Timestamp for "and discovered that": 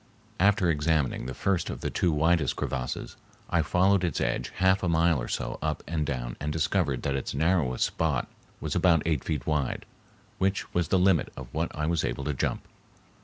6.39-7.15